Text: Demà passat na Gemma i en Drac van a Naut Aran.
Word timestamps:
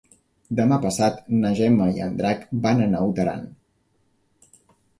Demà 0.59 0.77
passat 0.85 1.19
na 1.43 1.51
Gemma 1.59 1.87
i 1.99 2.03
en 2.07 2.17
Drac 2.23 2.49
van 2.65 2.81
a 2.81 2.89
Naut 2.97 3.23
Aran. 3.27 3.47